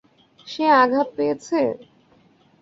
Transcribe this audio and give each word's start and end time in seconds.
সে 0.47 0.65
আঘাত 0.81 1.07
পেয়েছে? 1.17 1.59